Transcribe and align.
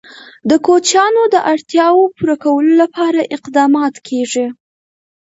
د 0.49 0.51
کوچیانو 0.65 1.23
د 1.33 1.35
اړتیاوو 1.53 2.03
پوره 2.17 2.35
کولو 2.43 2.73
لپاره 2.83 3.21
اقدامات 3.37 3.95
کېږي. 4.07 4.45